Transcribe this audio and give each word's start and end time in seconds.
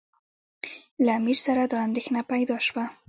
له 1.05 1.11
امیر 1.19 1.37
سره 1.45 1.63
دا 1.71 1.77
اندېښنه 1.87 2.21
پیدا 2.31 2.57
شوه. 2.67 2.83